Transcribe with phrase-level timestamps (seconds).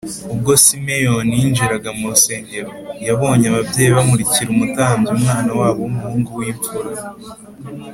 [0.33, 2.71] Ubwo Simeyoni yinjiraga mu rusengero,
[3.07, 6.91] yabonye ababyeyi bamurikira umutambyi umwana wabo w’umuhungu w’imfura